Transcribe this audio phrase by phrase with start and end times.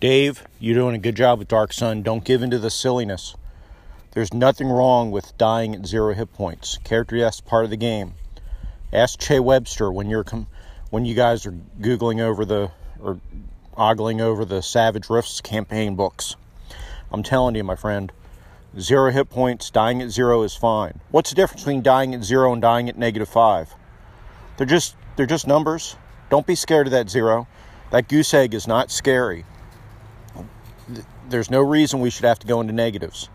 [0.00, 2.02] Dave, you're doing a good job with Dark Sun.
[2.02, 3.36] Don't give in to the silliness.
[4.12, 6.78] There's nothing wrong with dying at zero hit points.
[6.84, 8.14] Character death's part of the game.
[8.92, 10.46] Ask Che Webster when you're com-
[10.90, 12.70] when you guys are googling over the
[13.00, 13.18] or
[13.76, 16.36] ogling over the Savage Rifts campaign books.
[17.10, 18.12] I'm telling you, my friend,
[18.78, 21.00] zero hit points, dying at zero is fine.
[21.10, 23.74] What's the difference between dying at zero and dying at negative five?
[24.56, 25.96] They're just they're just numbers.
[26.30, 27.46] Don't be scared of that zero.
[27.90, 29.44] That goose egg is not scary.
[31.28, 33.28] There's no reason we should have to go into negatives.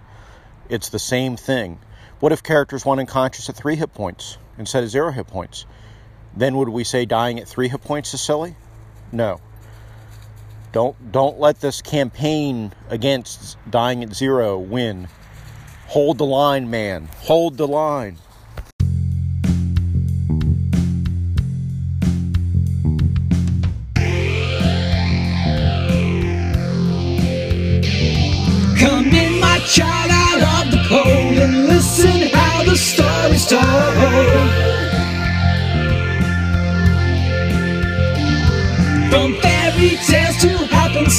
[0.70, 1.79] It's the same thing.
[2.20, 5.65] What if characters went unconscious at three hit points instead of zero hit points?
[6.35, 8.55] Then would we say dying at three hit points is silly?
[9.12, 9.41] No.
[10.71, 15.07] Don't don't let this campaign against dying at zero win.
[15.87, 17.09] Hold the line, man.
[17.21, 18.17] Hold the line.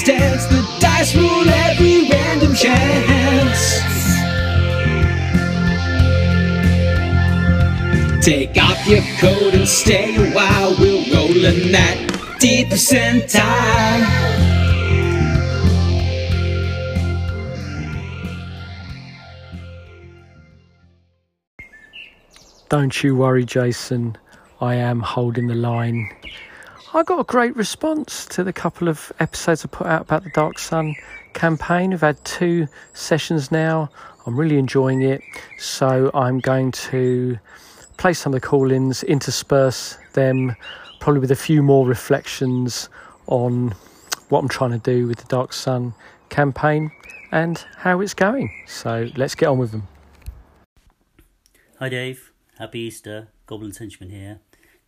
[0.01, 3.81] Happenstance, the dice rule every random chance.
[8.25, 10.75] Take off your coat and stay a while.
[10.79, 14.07] We're rolling that d percentile.
[22.71, 24.17] Don't you worry, Jason.
[24.63, 26.11] I am holding the line.
[26.93, 30.31] I got a great response to the couple of episodes I put out about the
[30.31, 30.97] Dark Sun
[31.35, 31.93] campaign.
[31.93, 33.91] I've had two sessions now.
[34.27, 35.23] I'm really enjoying it.
[35.57, 37.39] So I'm going to
[37.97, 40.57] play some of the call ins, intersperse them,
[40.99, 42.89] probably with a few more reflections
[43.29, 43.73] on
[44.29, 45.95] what I'm trying to do with the Dark Sun
[46.29, 46.91] campaign
[47.31, 48.53] and how it's going.
[48.67, 49.87] So let's get on with them.
[51.79, 53.29] Hi Dave, happy Easter.
[53.47, 54.41] Goblin Henchman here.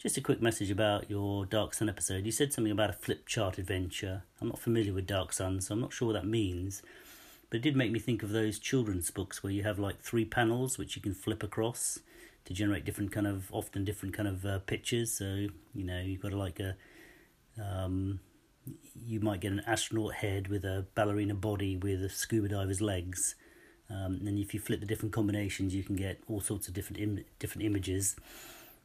[0.02, 2.26] Just a quick message about your Dark Sun episode.
[2.26, 4.24] You said something about a flip chart adventure.
[4.40, 6.82] I'm not familiar with Dark Sun, so I'm not sure what that means.
[7.48, 10.24] But it did make me think of those children's books where you have like three
[10.24, 12.00] panels which you can flip across
[12.46, 15.12] to generate different kind of, often different kind of uh, pictures.
[15.12, 16.74] So you know you've got like a,
[17.62, 18.18] um,
[19.06, 23.36] you might get an astronaut head with a ballerina body with a scuba diver's legs.
[23.88, 27.00] Um, and if you flip the different combinations, you can get all sorts of different
[27.00, 28.16] Im- different images.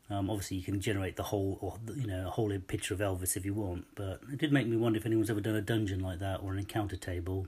[0.10, 3.36] Um, obviously, you can generate the whole, or you know, a whole picture of Elvis
[3.36, 3.86] if you want.
[3.96, 6.54] But it did make me wonder if anyone's ever done a dungeon like that or
[6.54, 7.48] an encounter table,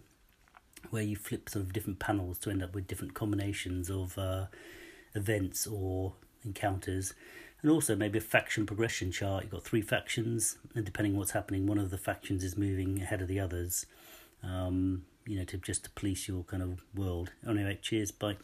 [0.90, 4.46] where you flip sort of different panels to end up with different combinations of uh,
[5.16, 7.14] events or encounters,
[7.62, 9.44] and also maybe a faction progression chart.
[9.44, 13.02] You've got three factions, and depending on what's happening, one of the factions is moving
[13.02, 13.86] ahead of the others.
[14.44, 17.32] Um, you know, to just to police your kind of world.
[17.48, 18.38] Anyway, cheers, bye.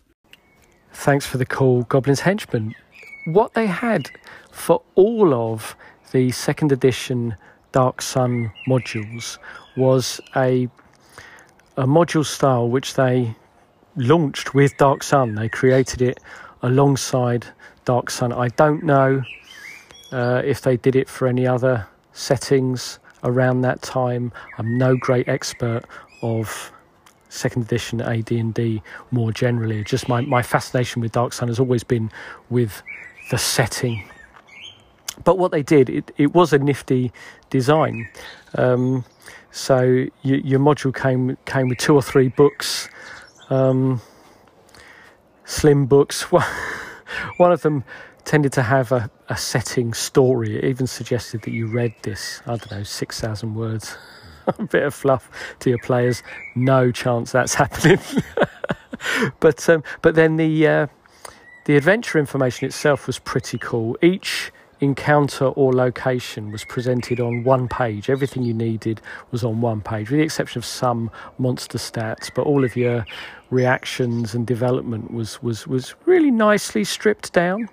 [0.95, 2.73] Thanks for the call, Goblin's Henchman.
[3.25, 4.09] What they had
[4.51, 5.75] for all of
[6.11, 7.35] the second edition
[7.73, 9.37] Dark Sun modules
[9.77, 10.67] was a
[11.77, 13.35] a module style which they
[13.97, 15.35] launched with Dark Sun.
[15.35, 16.19] They created it
[16.63, 17.45] alongside
[17.83, 18.31] Dark Sun.
[18.31, 19.21] I don't know
[20.11, 24.31] uh, if they did it for any other settings around that time.
[24.57, 25.83] I'm no great expert
[26.23, 26.71] of
[27.29, 28.81] second edition AD&D
[29.11, 29.83] more generally.
[29.83, 32.11] Just my, my fascination with Dark Sun has always been
[32.49, 32.81] with
[33.31, 34.03] the setting.
[35.23, 37.11] But what they did, it, it was a nifty
[37.49, 38.09] design.
[38.55, 39.05] Um,
[39.51, 39.81] so
[40.21, 42.89] you, your module came came with two or three books,
[43.49, 44.01] um,
[45.45, 46.23] slim books.
[47.37, 47.85] One of them
[48.25, 50.57] tended to have a, a setting story.
[50.57, 53.97] It even suggested that you read this, I don't know, 6,000 words.
[54.59, 55.29] a bit of fluff
[55.59, 56.23] to your players.
[56.55, 57.99] No chance that's happening.
[59.39, 60.87] but um, but then the uh,
[61.65, 63.97] the adventure information itself was pretty cool.
[64.01, 64.51] Each
[64.81, 68.09] encounter or location was presented on one page.
[68.09, 69.01] Everything you needed
[69.31, 72.29] was on one page, with the exception of some monster stats.
[72.33, 73.05] But all of your
[73.49, 77.69] reactions and development was was was really nicely stripped down.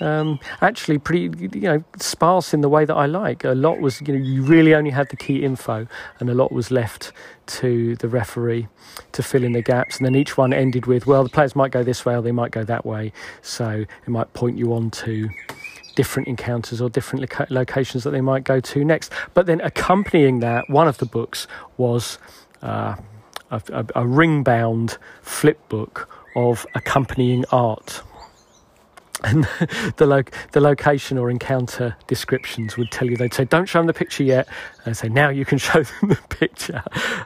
[0.00, 3.44] Um, actually, pretty you know sparse in the way that I like.
[3.44, 5.86] A lot was you know you really only had the key info,
[6.18, 7.12] and a lot was left
[7.46, 8.68] to the referee
[9.12, 9.98] to fill in the gaps.
[9.98, 12.32] And then each one ended with, well, the players might go this way or they
[12.32, 15.28] might go that way, so it might point you on to
[15.94, 19.12] different encounters or different loca- locations that they might go to next.
[19.34, 21.46] But then accompanying that, one of the books
[21.76, 22.18] was
[22.62, 22.96] uh,
[23.52, 28.02] a, a, a ring bound flip book of accompanying art.
[29.24, 29.44] and
[29.98, 30.22] the lo-
[30.52, 33.16] the location or encounter descriptions would tell you.
[33.16, 34.48] They'd say don't show them the picture yet.
[34.84, 36.82] And say now you can show them the picture.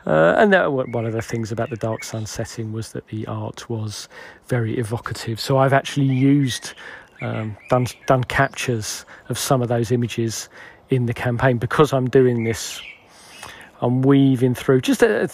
[0.07, 3.27] Uh, and that one of the things about the dark sun setting was that the
[3.27, 4.09] art was
[4.49, 5.41] very evocative.
[5.41, 6.75] So i've actually used
[7.23, 10.49] um, done done captures of some of those images
[10.91, 11.59] in the campaign.
[11.59, 12.83] Because i'm doing this
[13.81, 15.29] i'm weaving through just a,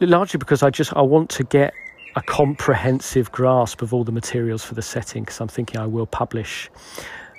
[0.00, 1.72] largely because i just i want to get
[2.18, 6.06] a comprehensive grasp of all the materials for the setting because I'm thinking I will
[6.06, 6.68] publish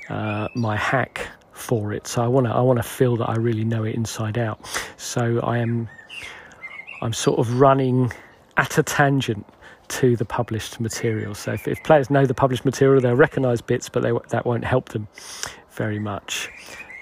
[0.10, 2.08] uh, my hack for it.
[2.08, 4.60] So I want to I want to feel that I really know it inside out.
[4.96, 5.90] So I am
[7.02, 8.14] I'm sort of running
[8.56, 9.46] at a tangent
[9.90, 11.36] to the published material.
[11.36, 14.64] So if, if players know the published material, they'll recognise bits, but they, that won't
[14.64, 15.08] help them
[15.72, 16.50] very much.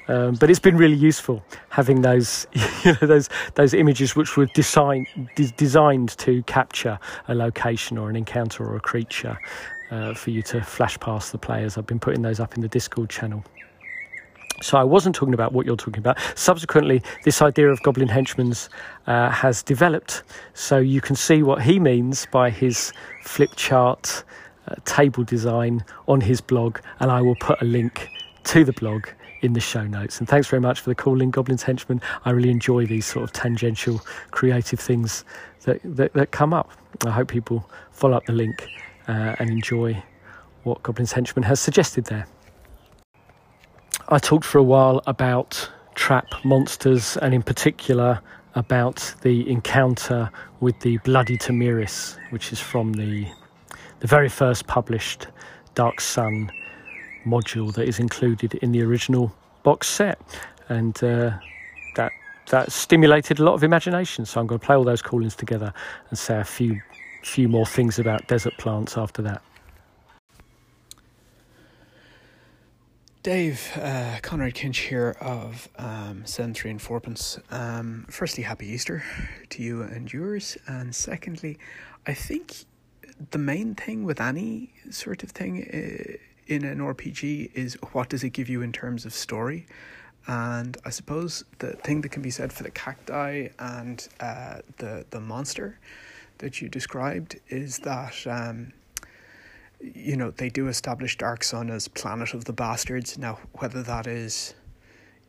[0.07, 2.48] Um, but it's been really useful having those,
[2.83, 8.09] you know, those those images which were designed de- designed to capture a location or
[8.09, 9.38] an encounter or a creature
[9.92, 11.77] uh, for you to flash past the players.
[11.77, 13.44] I've been putting those up in the Discord channel.
[14.62, 16.18] So I wasn't talking about what you're talking about.
[16.36, 18.69] Subsequently, this idea of goblin henchmen's
[19.06, 20.24] uh, has developed,
[20.56, 24.24] so you can see what he means by his flip chart
[24.68, 28.10] uh, table design on his blog, and I will put a link
[28.47, 29.07] to the blog
[29.41, 30.19] in the show notes.
[30.19, 32.01] And thanks very much for the call in, Goblin's Henchman.
[32.23, 33.99] I really enjoy these sort of tangential,
[34.31, 35.25] creative things
[35.63, 36.71] that, that, that come up.
[37.05, 38.67] I hope people follow up the link
[39.09, 40.01] uh, and enjoy
[40.63, 42.25] what Goblin's Henchman has suggested there.
[44.07, 48.21] I talked for a while about trap monsters and, in particular,
[48.55, 53.27] about the encounter with the Bloody Tamaris, which is from the
[54.00, 55.27] the very first published
[55.73, 56.51] Dark Sun
[57.27, 59.33] module that is included in the original
[59.63, 60.19] box set,
[60.69, 61.31] and uh,
[61.95, 62.12] that
[62.50, 64.25] that stimulated a lot of imagination.
[64.25, 65.74] So I'm going to play all those callings together
[66.09, 66.81] and say a few
[67.24, 69.41] few more things about desert plants after that.
[73.24, 77.38] Dave, uh, Conrad Kinch here of um, 7 3 and 4 pence.
[77.51, 79.03] Um, firstly, happy Easter
[79.50, 80.57] to you and yours.
[80.65, 81.59] And secondly,
[82.06, 82.63] I think
[83.31, 86.13] the main thing with any sort of thing uh,
[86.47, 89.67] in an RPG is what does it give you in terms of story?
[90.27, 95.05] And I suppose the thing that can be said for the cacti and uh, the
[95.09, 95.79] the monster
[96.39, 98.73] that you described is that um,
[99.79, 103.17] you know they do establish Dark Sun as planet of the bastards.
[103.17, 104.53] Now, whether that is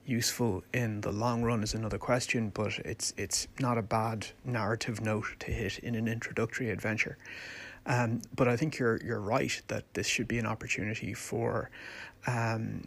[0.05, 5.00] useful in the long run is another question, but it's it's not a bad narrative
[5.00, 7.19] note to hit in an introductory adventure.
[7.88, 11.70] Um, but I think you're you're right that this should be an opportunity for
[12.26, 12.85] um,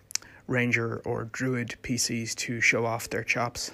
[0.48, 3.72] ranger or druid PCs to show off their chops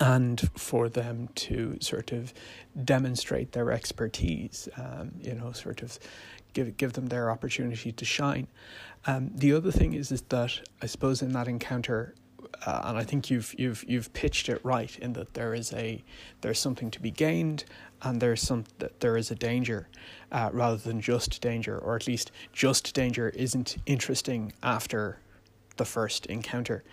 [0.00, 2.34] and for them to sort of
[2.84, 5.98] demonstrate their expertise, um, you know, sort of
[6.54, 8.48] give give them their opportunity to shine.
[9.06, 12.14] Um, the other thing is is that I suppose in that encounter,
[12.66, 16.02] uh, and I think you've you've you've pitched it right in that there is a
[16.40, 17.64] there's something to be gained
[18.02, 19.88] and there's some that there is a danger
[20.30, 25.18] uh, rather than just danger or at least just danger isn't interesting after
[25.76, 26.84] the first encounter.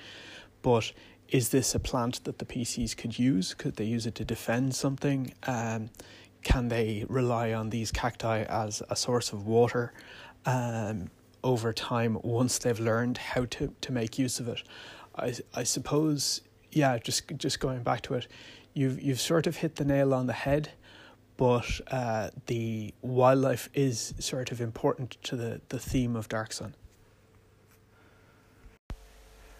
[0.61, 0.91] But
[1.29, 3.53] is this a plant that the PCs could use?
[3.53, 5.33] Could they use it to defend something?
[5.43, 5.89] Um,
[6.43, 9.93] can they rely on these cacti as a source of water
[10.45, 11.09] um,
[11.43, 14.63] over time once they've learned how to, to make use of it
[15.23, 18.27] I, I suppose yeah just just going back to it
[18.73, 20.69] you've you've sort of hit the nail on the head
[21.39, 26.75] but uh, the wildlife is sort of important to the, the theme of Dark Sun.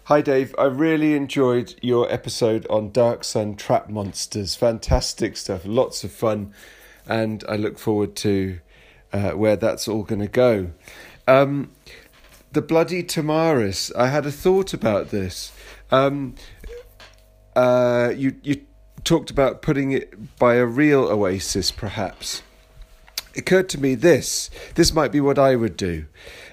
[0.04, 0.54] Hi, Dave.
[0.58, 4.54] I really enjoyed your episode on Dark Sun trap monsters.
[4.54, 6.52] Fantastic stuff, lots of fun,
[7.06, 8.60] and I look forward to
[9.14, 10.72] uh, where that's all going to go.
[11.26, 11.70] Um,
[12.52, 15.52] the Bloody Tamaris, I had a thought about this.
[15.90, 16.34] Um,
[17.54, 18.62] uh, you, you
[19.04, 22.42] talked about putting it by a real oasis, perhaps.
[23.34, 26.06] It occurred to me this this might be what I would do.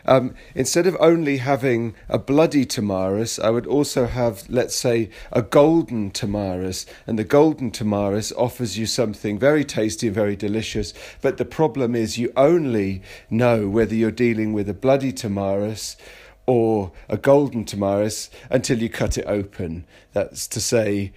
[0.07, 5.41] Um, instead of only having a bloody tamaris, I would also have, let's say, a
[5.41, 6.85] golden tamaris.
[7.05, 10.93] And the golden tamaris offers you something very tasty and very delicious.
[11.21, 15.97] But the problem is, you only know whether you're dealing with a bloody tamaris
[16.45, 19.85] or a golden tamaris until you cut it open.
[20.13, 21.11] That's to say,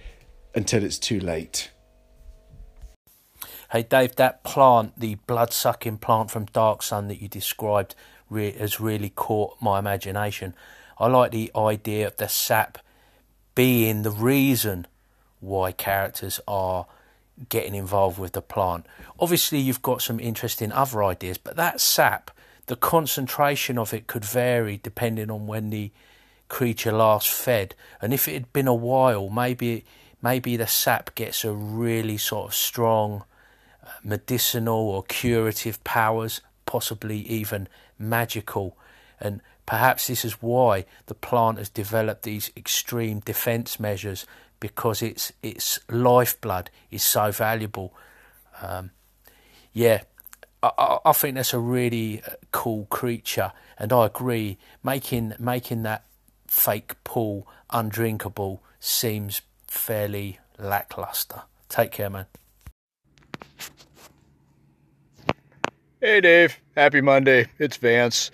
[0.53, 1.71] until it's too late.
[3.71, 7.95] Hey Dave, that plant, the blood sucking plant from Dark Sun that you described,
[8.31, 10.55] re- has really caught my imagination.
[10.97, 12.79] I like the idea of the sap
[13.53, 14.87] being the reason
[15.39, 16.87] why characters are
[17.49, 18.85] getting involved with the plant.
[19.19, 22.31] Obviously, you've got some interesting other ideas, but that sap
[22.67, 25.91] the concentration of it could vary depending on when the
[26.47, 27.75] creature last fed.
[28.01, 29.83] And if it had been a while, maybe
[30.21, 33.23] maybe the sap gets a really sort of strong
[33.83, 37.67] uh, medicinal or curative powers, possibly even
[38.01, 38.77] magical.
[39.19, 44.25] And perhaps this is why the plant has developed these extreme defense measures
[44.59, 47.93] because its its lifeblood is so valuable.
[48.61, 48.91] Um,
[49.73, 50.03] yeah,
[50.63, 54.57] I, I think that's a really uh, cool creature, and I agree.
[54.83, 56.05] Making making that
[56.47, 61.43] fake pool undrinkable seems fairly lackluster.
[61.69, 62.25] Take care, man.
[66.03, 66.59] Hey, Dave.
[66.75, 67.45] Happy Monday.
[67.59, 68.31] It's Vance,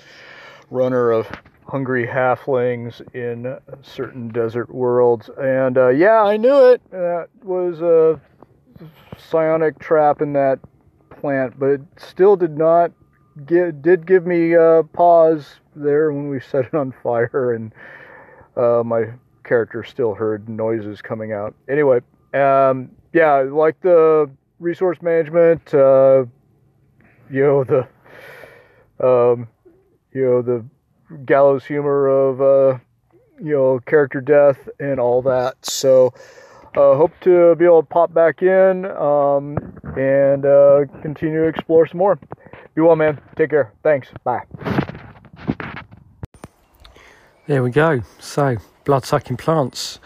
[0.71, 1.29] runner of
[1.67, 5.29] Hungry Halflings in certain desert worlds.
[5.37, 6.81] And uh, yeah, I knew it.
[6.91, 8.21] That was a
[9.17, 10.59] psionic trap in that
[11.09, 12.93] plant, but it still did not
[13.45, 17.73] get, did give me a pause there when we set it on fire and
[18.55, 19.07] uh, my
[19.43, 21.53] character still heard noises coming out.
[21.67, 21.99] Anyway,
[22.33, 26.23] um, yeah, like the resource management, uh,
[27.29, 27.79] you know the,
[29.05, 29.47] um,
[30.13, 30.65] you know the
[31.25, 32.79] gallows humor of uh,
[33.39, 35.65] you know character death and all that.
[35.65, 36.13] So.
[36.75, 39.57] Uh, hope to be able to pop back in um,
[39.97, 42.19] and uh, continue to explore some more.
[42.75, 43.19] Be well, man.
[43.35, 43.73] Take care.
[43.81, 44.09] Thanks.
[44.23, 44.43] Bye.
[47.47, 48.01] There we go.
[48.19, 49.99] So, blood sucking plants.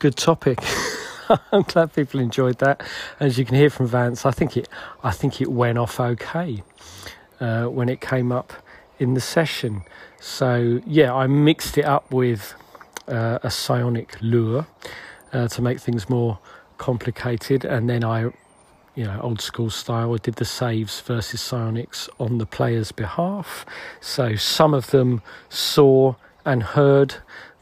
[0.00, 0.58] Good topic.
[1.52, 2.82] I'm glad people enjoyed that.
[3.20, 4.68] As you can hear from Vance, I think it
[5.02, 6.62] I think it went off okay
[7.40, 8.52] uh, when it came up
[8.98, 9.82] in the session.
[10.20, 12.54] So yeah, I mixed it up with
[13.06, 14.66] uh, a psionic lure
[15.32, 16.38] uh, to make things more
[16.78, 18.30] complicated, and then I,
[18.94, 23.66] you know, old school style, I did the saves versus psionics on the player's behalf.
[24.00, 27.16] So some of them saw and heard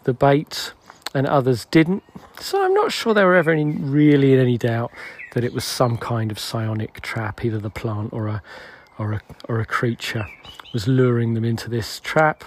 [0.04, 0.72] the bait,
[1.16, 2.02] and others didn't.
[2.38, 4.92] So I'm not sure they were ever in, really in any doubt
[5.32, 8.42] that it was some kind of psionic trap, either the plant or a
[8.98, 10.26] or a or a creature
[10.72, 12.44] was luring them into this trap.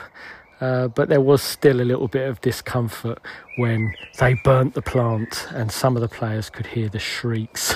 [0.62, 3.20] Uh, but there was still a little bit of discomfort
[3.58, 7.74] when they burnt the plant, and some of the players could hear the shrieks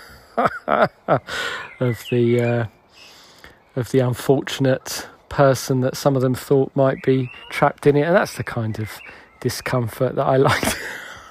[0.36, 2.66] of the uh,
[3.76, 8.14] of the unfortunate person that some of them thought might be trapped in it, and
[8.14, 8.90] that's the kind of
[9.44, 10.64] discomfort that I like.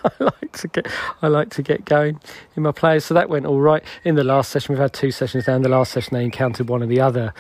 [0.05, 0.88] I like to get
[1.22, 2.20] I like to get going
[2.55, 3.05] in my players.
[3.05, 3.84] So that went all right.
[4.03, 5.62] In the last session, we've had two sessions down.
[5.62, 7.34] The last session, they encountered one of the other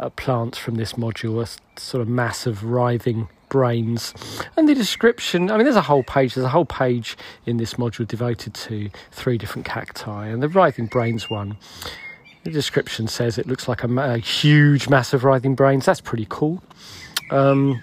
[0.00, 4.14] uh, plants from this module, a sort of mass of writhing brains.
[4.56, 7.16] And the description, I mean, there's a whole page, there's a whole page
[7.46, 10.26] in this module devoted to three different cacti.
[10.26, 11.56] And the writhing brains one,
[12.44, 15.84] the description says it looks like a, a huge, of writhing brains.
[15.86, 16.62] That's pretty cool.
[17.30, 17.80] Um,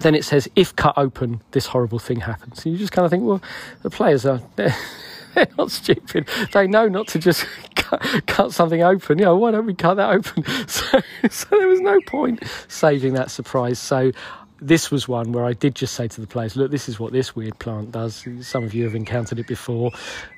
[0.00, 2.64] then it says, if cut open, this horrible thing happens.
[2.64, 3.42] And you just kind of think, well,
[3.82, 4.40] the players are.
[4.56, 4.74] They're,
[5.34, 6.28] they're not stupid.
[6.52, 9.18] They know not to just cut, cut, something open.
[9.18, 10.44] You know, why don't we cut that open?
[10.68, 13.78] So, so there was no point saving that surprise.
[13.78, 14.12] So
[14.60, 17.12] this was one where I did just say to the players, look, this is what
[17.12, 18.26] this weird plant does.
[18.40, 19.90] Some of you have encountered it before.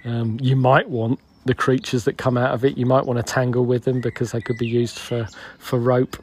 [0.04, 3.22] Um, you might want the creatures that come out of it, you might want to
[3.22, 5.26] tangle with them because they could be used for,
[5.58, 6.16] for rope.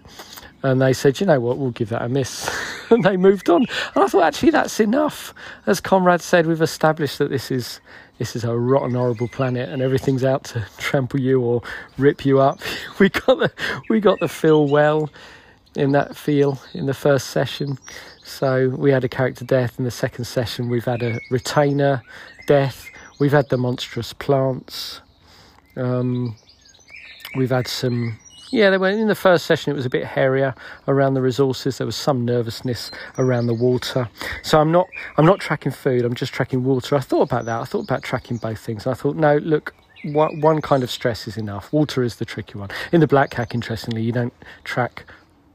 [0.61, 2.49] And they said, you know what, we'll give that a miss.
[2.89, 3.65] and they moved on.
[3.95, 5.33] And I thought, actually, that's enough.
[5.65, 7.79] As Conrad said, we've established that this is
[8.17, 11.61] this is a rotten, horrible planet, and everything's out to trample you or
[11.97, 12.59] rip you up.
[12.99, 13.51] We got the
[13.89, 15.09] we got the feel well
[15.75, 17.77] in that feel in the first session.
[18.23, 20.69] So we had a character death in the second session.
[20.69, 22.01] We've had a retainer
[22.45, 22.89] death.
[23.19, 25.01] We've had the monstrous plants.
[25.79, 26.35] Um,
[27.35, 28.17] we've had some
[28.51, 29.71] yeah, they were in the first session.
[29.71, 30.55] It was a bit hairier
[30.87, 31.77] around the resources.
[31.77, 34.09] There was some nervousness around the water.
[34.41, 36.03] So I'm not I'm not tracking food.
[36.03, 36.95] I'm just tracking water.
[36.95, 37.61] I thought about that.
[37.61, 38.87] I thought about tracking both things.
[38.87, 41.71] I thought, no, look, one kind of stress is enough.
[41.71, 42.69] Water is the tricky one.
[42.91, 44.33] In the black hack, interestingly, you don't
[44.63, 45.05] track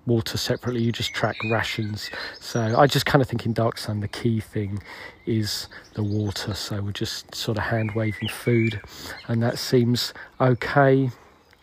[0.06, 0.82] water separately.
[0.82, 2.10] You just track rations.
[2.40, 4.82] So I just kind of think in Dark Sun the key thing
[5.26, 6.54] is the water.
[6.54, 8.80] So we're just sort of hand waving food,
[9.28, 11.10] and that seems okay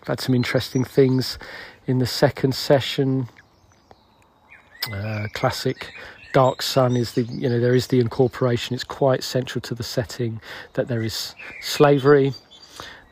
[0.02, 1.38] I've had some interesting things
[1.86, 3.30] in the second session.
[4.92, 5.94] Uh, classic
[6.34, 8.74] Dark Sun is the you know there is the incorporation.
[8.74, 10.42] It's quite central to the setting
[10.74, 12.34] that there is slavery,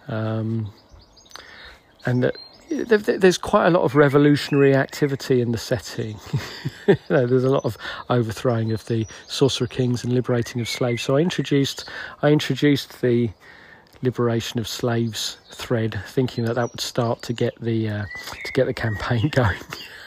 [0.07, 0.71] um,
[2.05, 2.37] and that
[2.69, 6.19] there's quite a lot of revolutionary activity in the setting.
[6.87, 7.77] you know, there's a lot of
[8.09, 11.03] overthrowing of the sorcerer kings and liberating of slaves.
[11.03, 11.89] So I introduced
[12.21, 13.29] I introduced the
[14.01, 18.05] liberation of slaves thread, thinking that that would start to get the uh,
[18.45, 19.59] to get the campaign going.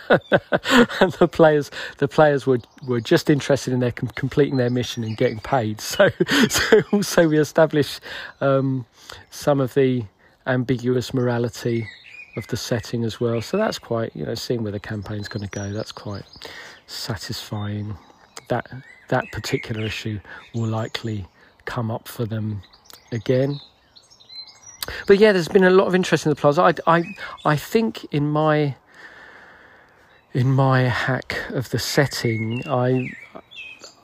[0.09, 5.02] and the players the players were were just interested in their com- completing their mission
[5.02, 5.81] and getting paid.
[5.92, 6.11] So
[6.49, 7.99] so also we establish
[8.40, 8.87] um,
[9.31, 10.04] some of the
[10.47, 11.88] ambiguous morality
[12.36, 13.40] of the setting as well.
[13.40, 15.72] So that's quite you know seeing where the campaign's going to go.
[15.72, 16.24] That's quite
[16.86, 17.96] satisfying.
[18.48, 18.68] That
[19.08, 20.20] that particular issue
[20.54, 21.26] will likely
[21.64, 22.62] come up for them
[23.12, 23.60] again.
[25.06, 26.62] But yeah, there's been a lot of interest in the plaza.
[26.62, 28.74] I, I, I think in my
[30.32, 33.10] in my hack of the setting, I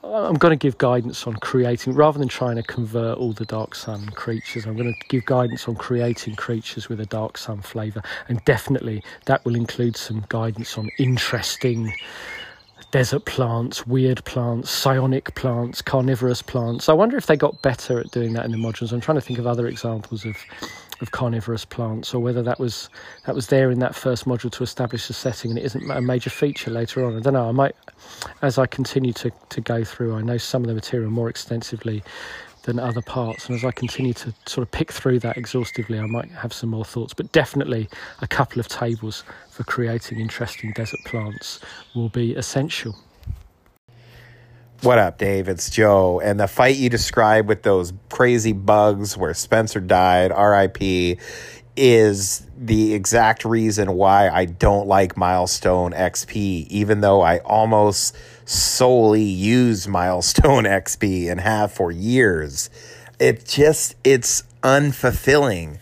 [0.04, 3.74] I'm going to give guidance on creating rather than trying to convert all the Dark
[3.74, 4.64] Sun creatures.
[4.64, 9.02] I'm going to give guidance on creating creatures with a Dark Sun flavour, and definitely
[9.26, 11.92] that will include some guidance on interesting
[12.90, 16.88] desert plants, weird plants, psionic plants, carnivorous plants.
[16.88, 18.92] I wonder if they got better at doing that in the modules.
[18.92, 20.36] I'm trying to think of other examples of
[21.00, 22.88] of carnivorous plants, or whether that was
[23.26, 26.00] that was there in that first module to establish the setting, and it isn't a
[26.00, 27.16] major feature later on.
[27.16, 27.48] I don't know.
[27.48, 27.76] I might,
[28.42, 32.02] as I continue to to go through, I know some of the material more extensively
[32.64, 36.06] than other parts, and as I continue to sort of pick through that exhaustively, I
[36.06, 37.14] might have some more thoughts.
[37.14, 37.88] But definitely,
[38.20, 41.60] a couple of tables for creating interesting desert plants
[41.94, 42.94] will be essential.
[44.82, 45.48] What up, Dave?
[45.48, 46.20] It's Joe.
[46.20, 51.18] And the fight you described with those crazy bugs where Spencer died, RIP,
[51.76, 59.24] is the exact reason why I don't like Milestone XP, even though I almost solely
[59.24, 62.70] use Milestone XP and have for years.
[63.18, 65.78] It just, it's unfulfilling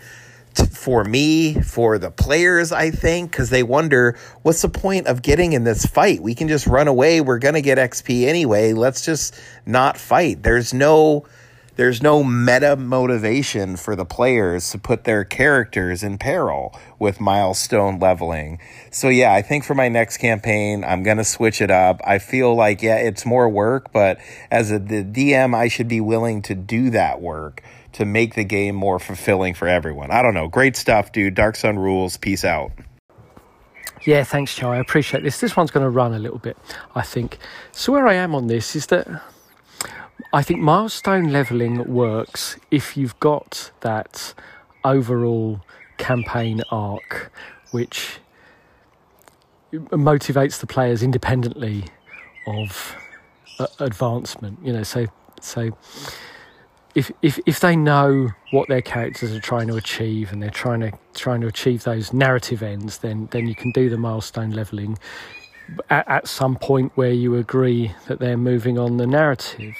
[0.58, 5.52] for me, for the players, I think, because they wonder what's the point of getting
[5.52, 6.22] in this fight?
[6.22, 7.20] We can just run away.
[7.20, 8.72] We're going to get XP anyway.
[8.72, 9.34] Let's just
[9.64, 10.42] not fight.
[10.42, 11.26] There's no.
[11.76, 17.98] There's no meta motivation for the players to put their characters in peril with milestone
[17.98, 18.60] leveling.
[18.90, 22.00] So, yeah, I think for my next campaign, I'm going to switch it up.
[22.02, 24.18] I feel like, yeah, it's more work, but
[24.50, 27.62] as a the DM, I should be willing to do that work
[27.96, 30.10] to make the game more fulfilling for everyone.
[30.10, 30.48] I don't know.
[30.48, 31.34] Great stuff, dude.
[31.34, 32.16] Dark Sun rules.
[32.16, 32.72] Peace out.
[34.04, 34.70] Yeah, thanks, Joe.
[34.70, 35.40] I appreciate this.
[35.40, 36.56] This one's going to run a little bit,
[36.94, 37.38] I think.
[37.72, 39.08] So, where I am on this is that
[40.32, 44.34] I think milestone leveling works if you've got that
[44.84, 45.62] overall
[45.96, 47.32] campaign arc,
[47.70, 48.18] which
[49.72, 51.84] motivates the players independently
[52.46, 52.94] of
[53.80, 54.58] advancement.
[54.62, 55.06] You know, so
[55.40, 55.76] so
[56.96, 60.80] if, if if they know what their characters are trying to achieve and they're trying
[60.80, 64.98] to trying to achieve those narrative ends, then then you can do the milestone leveling
[65.90, 69.74] at, at some point where you agree that they're moving on the narrative.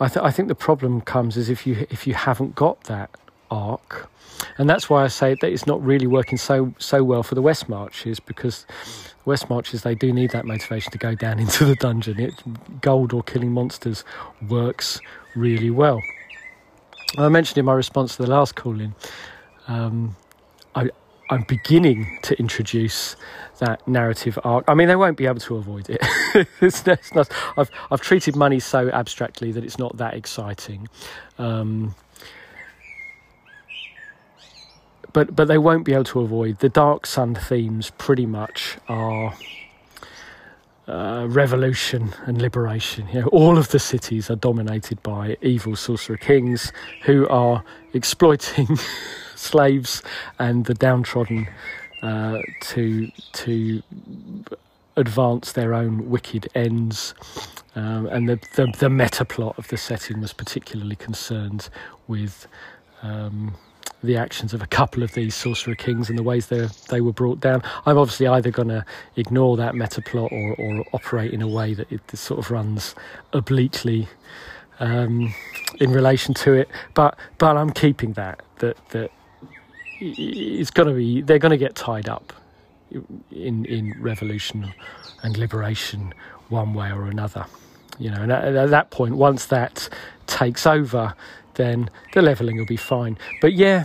[0.00, 3.10] I, th- I think the problem comes is if you if you haven't got that
[3.50, 4.08] arc,
[4.56, 7.42] and that's why I say that it's not really working so so well for the
[7.42, 8.64] West Marches because
[9.26, 12.18] West Marches they do need that motivation to go down into the dungeon.
[12.18, 14.02] It gold or killing monsters
[14.48, 14.98] works
[15.34, 16.00] really well.
[17.18, 18.94] I mentioned in my response to the last call in,
[19.68, 20.16] um,
[20.74, 20.90] I,
[21.30, 23.16] I'm beginning to introduce
[23.58, 24.64] that narrative arc.
[24.68, 26.00] I mean, they won't be able to avoid it.
[26.60, 30.88] it's, it's not, I've, I've treated money so abstractly that it's not that exciting.
[31.38, 31.94] Um,
[35.12, 37.90] but but they won't be able to avoid the dark sun themes.
[37.98, 39.34] Pretty much are
[40.88, 43.06] uh, revolution and liberation.
[43.12, 47.62] You know, all of the cities are dominated by evil sorcerer kings who are
[47.94, 48.76] exploiting
[49.36, 50.02] slaves
[50.38, 51.48] and the downtrodden
[52.02, 53.82] uh, to to
[54.96, 57.14] advance their own wicked ends.
[57.76, 61.68] Um, and the, the, the meta plot of the setting was particularly concerned
[62.08, 62.46] with.
[63.02, 63.54] Um,
[64.02, 67.12] the actions of a couple of these sorcerer kings and the ways they they were
[67.12, 67.62] brought down.
[67.86, 68.84] I'm obviously either going to
[69.16, 72.94] ignore that meta plot or, or operate in a way that it sort of runs
[73.32, 74.08] obliquely
[74.80, 75.34] um,
[75.80, 76.68] in relation to it.
[76.94, 79.10] But but I'm keeping that that that
[80.00, 82.32] it's going to be they're going to get tied up
[83.30, 84.72] in in revolution
[85.22, 86.14] and liberation
[86.48, 87.46] one way or another.
[87.98, 89.88] You know, and at, at that point, once that
[90.26, 91.14] takes over,
[91.60, 93.18] then the leveling will be fine.
[93.40, 93.84] But yeah,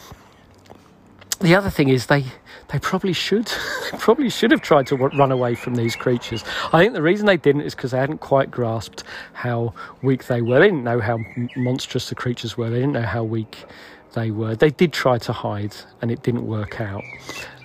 [1.41, 2.25] the other thing is they
[2.69, 3.51] they probably should
[3.99, 6.43] probably should have tried to run away from these creatures.
[6.71, 10.41] I think the reason they didn't is because they hadn't quite grasped how weak they
[10.41, 10.59] were.
[10.59, 11.19] They didn't know how
[11.55, 12.69] monstrous the creatures were.
[12.69, 13.65] They didn't know how weak
[14.13, 14.55] they were.
[14.55, 17.03] They did try to hide, and it didn't work out.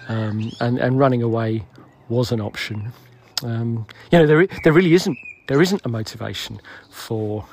[0.09, 1.65] Um, and and running away
[2.09, 2.93] was an option.
[3.45, 7.47] Um, you know, there there really isn't there isn't a motivation for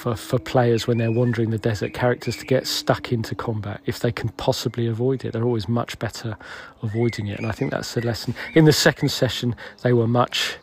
[0.00, 4.00] for, for players when they're wandering the desert, characters to get stuck into combat if
[4.00, 5.32] they can possibly avoid it.
[5.32, 6.38] They're always much better
[6.82, 8.34] avoiding it, and I think that's the lesson.
[8.54, 10.56] In the second session, they were much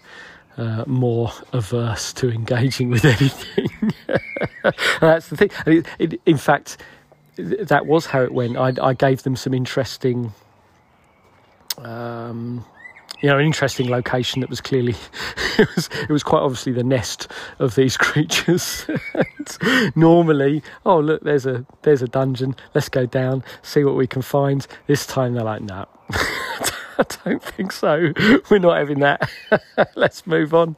[0.57, 3.93] uh, more averse to engaging with anything.
[4.99, 5.83] that's the thing.
[5.99, 6.77] It, in fact,
[7.35, 8.57] that was how it went.
[8.57, 10.33] I, I gave them some interesting.
[11.77, 12.65] Um,
[13.21, 14.95] you know, an interesting location that was clearly
[15.57, 18.85] it was it was quite obviously the nest of these creatures.
[19.95, 22.55] normally, oh look, there's a there's a dungeon.
[22.73, 24.65] Let's go down, see what we can find.
[24.87, 28.13] This time they're like, no, I don't think so.
[28.49, 29.29] We're not having that.
[29.95, 30.75] Let's move on.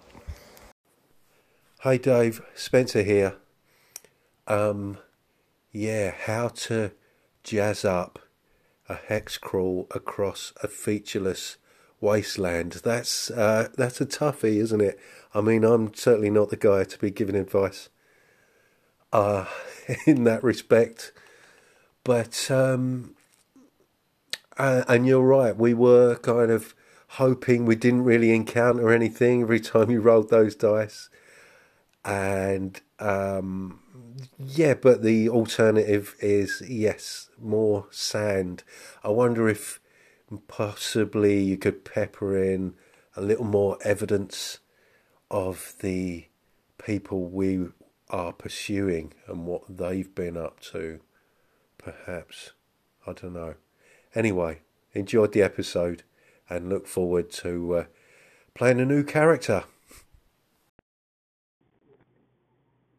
[1.79, 3.35] Hi Dave, Spencer here.
[4.47, 4.97] Um,
[5.71, 6.91] yeah, how to
[7.43, 8.19] jazz up
[8.89, 11.57] a hex crawl across a featureless
[12.01, 12.81] wasteland.
[12.83, 14.99] That's uh, that's a toughie, isn't it?
[15.33, 17.89] I mean, I'm certainly not the guy to be giving advice
[19.13, 19.45] uh,
[20.05, 21.12] in that respect.
[22.03, 23.15] But um,
[24.57, 26.75] and you're right, we were kind of
[27.13, 31.09] hoping we didn't really encounter anything every time you rolled those dice,
[32.03, 33.79] and um,
[34.38, 38.63] yeah, but the alternative is yes, more sand.
[39.03, 39.79] I wonder if
[40.47, 42.75] possibly you could pepper in
[43.15, 44.59] a little more evidence
[45.31, 46.27] of the
[46.77, 47.67] people we
[48.09, 50.99] are pursuing and what they've been up to.
[51.77, 52.53] Perhaps.
[53.05, 53.55] I don't know.
[54.15, 54.61] Anyway,
[54.93, 56.03] enjoyed the episode
[56.49, 57.83] and look forward to uh,
[58.53, 59.63] playing a new character.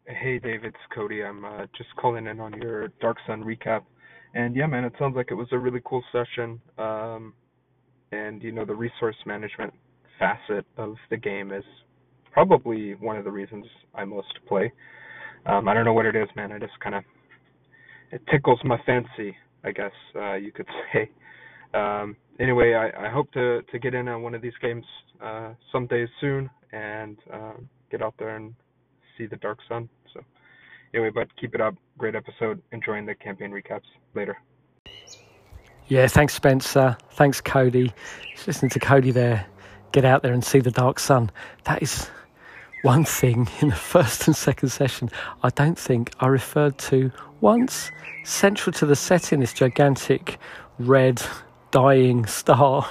[0.06, 1.22] Hey Dave, it's Cody.
[1.22, 3.82] I'm uh, just calling in on your Dark Sun recap.
[4.34, 6.60] And yeah, man, it sounds like it was a really cool session.
[6.78, 7.34] Um,
[8.12, 9.72] and you know, the resource management
[10.18, 11.64] facet of the game is
[12.32, 14.72] probably one of the reasons I most play.
[15.46, 16.52] Um, I don't know what it is, man.
[16.52, 17.04] I just kind of
[18.12, 21.10] it tickles my fancy, I guess uh, you could say.
[21.72, 24.84] Um, anyway, I, I hope to to get in on one of these games
[25.22, 27.52] uh, someday soon and uh,
[27.90, 28.54] get out there and
[29.16, 29.88] see the Dark Sun.
[30.12, 30.20] So
[30.94, 31.74] anyway, but keep it up.
[31.98, 32.62] Great episode.
[32.72, 33.87] Enjoying the campaign recaps.
[34.14, 34.37] Later.
[35.88, 36.96] Yeah, thanks, Spencer.
[37.11, 37.92] Thanks, Cody.
[38.35, 39.46] Just listen to Cody there.
[39.92, 41.31] Get out there and see the dark sun.
[41.64, 42.09] That is
[42.83, 45.11] one thing in the first and second session
[45.42, 47.90] I don't think I referred to once.
[48.24, 50.38] Central to the setting, this gigantic
[50.79, 51.22] red
[51.70, 52.88] dying star.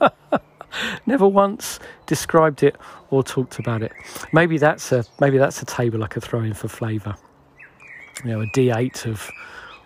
[1.06, 2.76] Never once described it
[3.10, 3.92] or talked about it.
[4.32, 7.16] Maybe that's a maybe that's a table I could throw in for flavour.
[8.24, 9.30] You know, a D8 of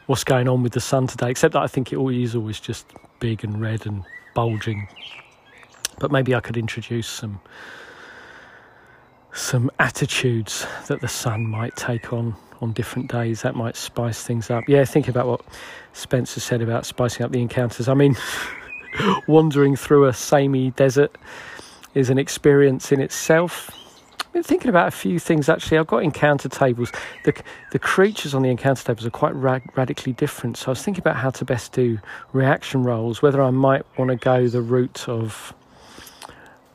[0.06, 2.60] what's going on with the sun today, except that I think it is always always
[2.60, 2.86] just
[3.20, 4.88] big and red and bulging.
[5.98, 7.40] But maybe I could introduce some
[9.32, 13.42] some attitudes that the sun might take on on different days.
[13.42, 14.68] That might spice things up.
[14.68, 15.42] Yeah, think about what
[15.92, 17.88] Spencer said about spicing up the encounters.
[17.88, 18.16] I mean,
[19.26, 21.16] wandering through a samey desert
[21.94, 23.70] is an experience in itself.
[24.20, 25.76] I've been thinking about a few things actually.
[25.76, 26.90] I've got encounter tables.
[27.24, 27.34] The
[27.70, 30.56] the creatures on the encounter tables are quite ra- radically different.
[30.56, 31.98] So I was thinking about how to best do
[32.32, 33.20] reaction rolls.
[33.20, 35.52] Whether I might want to go the route of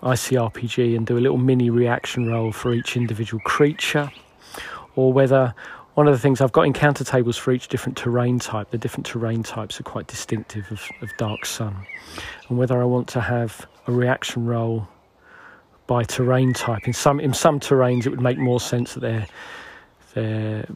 [0.04, 4.12] ICRPG and do a little mini reaction roll for each individual creature,
[4.96, 5.56] or whether
[5.98, 8.70] one of the things I've got encounter tables for each different terrain type.
[8.70, 11.76] The different terrain types are quite distinctive of, of Dark Sun,
[12.48, 14.88] and whether I want to have a reaction roll
[15.88, 16.86] by terrain type.
[16.86, 19.26] In some in some terrains, it would make more sense that they're,
[20.14, 20.68] they're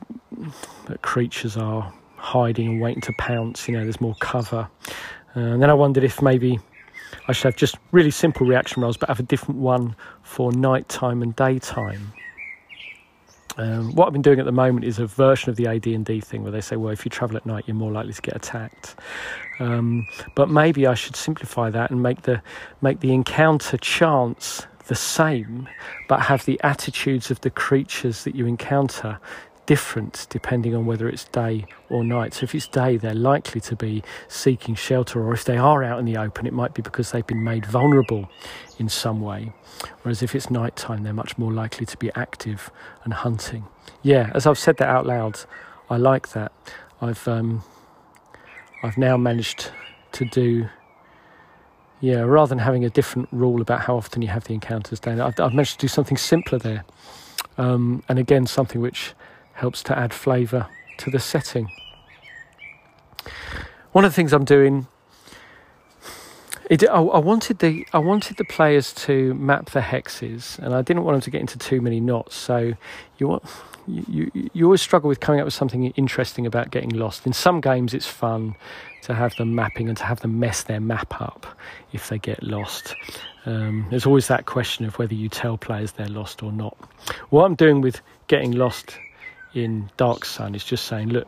[0.88, 3.68] that creatures are hiding and waiting to pounce.
[3.68, 4.68] You know, there's more cover.
[5.36, 6.60] Uh, and then I wondered if maybe
[7.28, 11.22] I should have just really simple reaction rolls, but have a different one for nighttime
[11.22, 12.12] and daytime.
[13.62, 16.42] Um, what I've been doing at the moment is a version of the AD&D thing
[16.42, 18.96] where they say, well, if you travel at night, you're more likely to get attacked.
[19.60, 22.42] Um, but maybe I should simplify that and make the
[22.82, 25.70] make the encounter chance the same,
[26.08, 29.20] but have the attitudes of the creatures that you encounter
[29.66, 32.34] different depending on whether it's day or night.
[32.34, 36.00] So if it's day, they're likely to be seeking shelter, or if they are out
[36.00, 38.30] in the open, it might be because they've been made vulnerable
[38.80, 39.54] in some way.
[40.02, 42.72] Whereas if it's nighttime, they're much more likely to be active
[43.04, 43.66] and hunting.
[44.02, 45.40] Yeah, as I've said that out loud,
[45.90, 46.52] I like that.
[47.02, 47.64] I've um,
[48.84, 49.72] I've now managed
[50.14, 50.70] to do.
[52.00, 55.22] Yeah, rather than having a different rule about how often you have the encounters down,
[55.22, 56.84] I've, I've managed to do something simpler there.
[57.60, 59.14] Um, and again, something which
[59.62, 60.66] helps to add flavour
[60.98, 61.70] to the setting.
[63.92, 64.88] One of the things I'm doing
[66.68, 70.82] It, I, I, wanted the I wanted the players to map the hexes, and I
[70.82, 72.36] didn't want them to get into too many knots.
[72.36, 72.74] So
[73.18, 73.44] you want
[73.88, 77.28] you, you, you always struggle with coming up with something interesting about getting lost.
[77.28, 78.56] In some games, it's fun
[79.04, 81.46] to have them mapping and to have them mess their map up
[81.92, 82.96] if they get lost.
[83.46, 86.78] Um, there's always that question of whether you tell players they're lost or not.
[87.30, 88.98] What I'm doing with getting lost
[89.54, 91.28] in Dark Sun is just saying, look,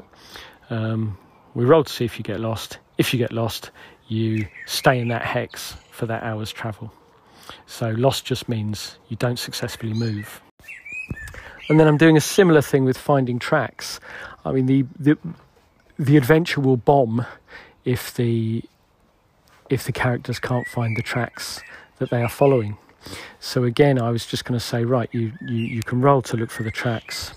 [0.70, 1.18] um,
[1.54, 2.80] we roll to see if you get lost.
[2.98, 3.72] If you get lost,
[4.08, 6.92] you stay in that hex for that hour's travel.
[7.66, 10.42] So lost just means you don't successfully move.
[11.70, 14.00] And then I'm doing a similar thing with finding tracks.
[14.46, 15.18] I mean, the the,
[15.98, 17.26] the adventure will bomb
[17.86, 18.64] if the
[19.70, 21.62] if the characters can't find the tracks
[22.00, 22.78] that they are following.
[23.40, 26.38] So again, I was just going to say, right, you, you, you can roll to
[26.38, 27.34] look for the tracks,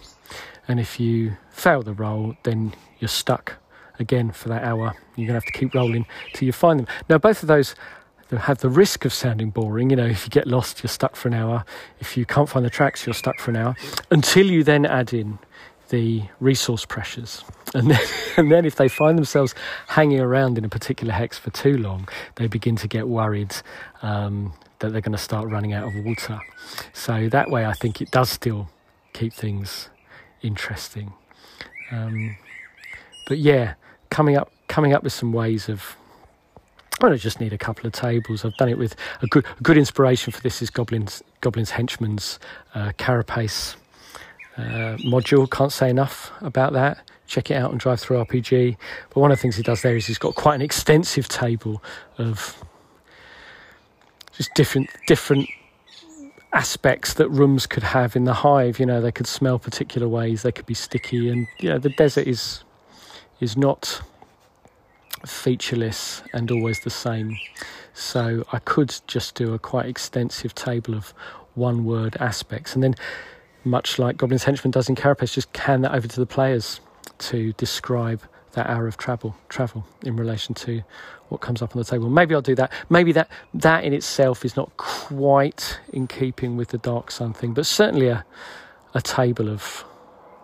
[0.69, 3.55] and if you fail the roll, then you're stuck
[3.99, 4.95] again for that hour.
[5.17, 6.87] You're going to have to keep rolling till you find them.
[7.09, 7.75] Now, both of those
[8.31, 9.91] have the risk of sounding boring.
[9.91, 11.65] You know, if you get lost, you're stuck for an hour.
[12.01, 13.77] If you can't find the tracks, you're stuck for an hour.
[14.11, 15.39] Until you then add in
[15.89, 17.45] the resource pressures.
[17.75, 18.01] And then,
[18.37, 19.55] and then if they find themselves
[19.87, 23.55] hanging around in a particular hex for too long, they begin to get worried
[24.03, 26.41] um, that they're going to start running out of water.
[26.93, 28.69] So that way, I think it does still
[29.13, 29.89] keep things
[30.43, 31.13] interesting.
[31.91, 32.37] Um,
[33.27, 33.75] but yeah,
[34.11, 35.97] coming up coming up with some ways of
[37.03, 38.45] I don't just need a couple of tables.
[38.45, 42.39] I've done it with a good a good inspiration for this is Goblin's Goblin's Henchman's
[42.75, 43.77] uh, Carapace
[44.57, 45.51] uh, module.
[45.51, 46.99] Can't say enough about that.
[47.27, 48.77] Check it out on RPG.
[49.11, 51.83] But one of the things he does there is he's got quite an extensive table
[52.19, 52.65] of
[54.33, 55.49] just different different
[56.57, 58.81] aspects that rooms could have in the hive.
[58.81, 60.43] You know, they could smell particular ways.
[60.43, 62.65] They could be sticky, and you know, the desert is
[63.41, 64.01] is not
[65.27, 67.37] featureless and always the same.
[67.93, 71.13] So I could just do a quite extensive table of
[71.55, 72.95] one word aspects and then
[73.65, 76.81] much like Goblin's Henchman does in Carapace, just hand that over to the players
[77.19, 78.23] to describe
[78.57, 80.83] that hour of travel travel in relation to
[81.29, 82.11] what comes up on the table.
[82.11, 82.73] Maybe I'll do that.
[82.91, 87.55] Maybe that that in itself is not quite in keeping with the Dark Sun thing,
[87.55, 88.25] but certainly a
[88.95, 89.85] a table of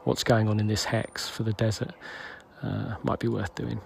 [0.05, 1.93] what's going on in this hex for the desert
[2.63, 3.81] uh, might be worth doing.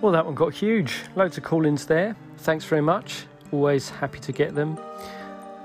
[0.00, 1.02] Well, that one got huge.
[1.14, 2.16] Loads of call ins there.
[2.38, 3.26] Thanks very much.
[3.52, 4.76] Always happy to get them.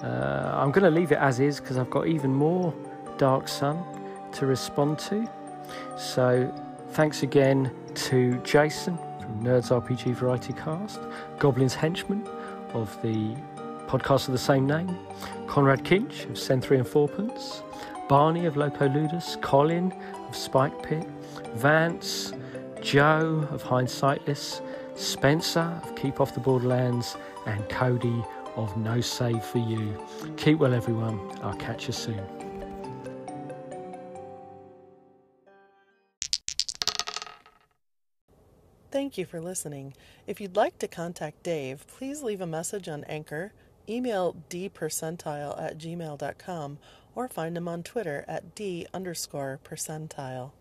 [0.03, 2.71] Uh, I'm going to leave it as is because I've got even more
[3.17, 3.83] Dark Sun
[4.33, 5.27] to respond to.
[5.97, 6.53] So,
[6.91, 10.99] thanks again to Jason from Nerds RPG Variety Cast,
[11.39, 12.27] Goblin's Henchman
[12.73, 13.35] of the
[13.87, 14.97] podcast of the same name,
[15.47, 17.63] Conrad Kinch of Send 3 and Fourpence,
[18.09, 19.93] Barney of Lopo Ludus, Colin
[20.27, 21.07] of Spike Pit,
[21.55, 22.33] Vance
[22.81, 24.61] Joe of Hindsightless,
[24.95, 28.23] Spencer of Keep Off the Borderlands, and Cody
[28.55, 29.97] of No Save for You.
[30.37, 31.19] Keep well, everyone.
[31.43, 32.36] I'll catch you soon.
[39.07, 39.93] Thank you for listening.
[40.27, 43.53] If you'd like to contact Dave, please leave a message on Anchor,
[43.87, 46.77] email dpercentile at gmail.com,
[47.15, 50.51] or find him on Twitter at d underscore percentile.